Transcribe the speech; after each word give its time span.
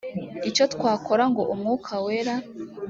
icyo 0.49 0.63
twakora 0.73 1.23
ngo 1.31 1.41
umwuka 1.53 1.93
wera 2.05 2.35